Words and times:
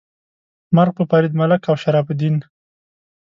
مرګ 0.75 0.91
په 0.97 1.03
فرید 1.09 1.33
ملک 1.39 1.61
او 1.69 1.75
شرف 1.83 2.07
الدین. 2.11 2.35
🤨 2.43 2.47